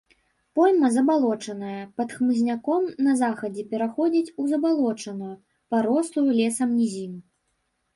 [0.57, 5.33] Пойма забалочаная, пад хмызняком, на захадзе пераходзіць у забалочаную,
[5.75, 7.19] парослую лесам нізіну.